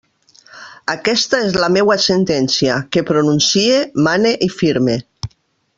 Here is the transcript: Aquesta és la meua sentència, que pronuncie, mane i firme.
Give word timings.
Aquesta 0.93 1.41
és 1.49 1.57
la 1.63 1.69
meua 1.75 1.97
sentència, 2.07 2.79
que 2.97 3.07
pronuncie, 3.13 3.79
mane 4.09 4.33
i 4.49 4.51
firme. 4.63 4.99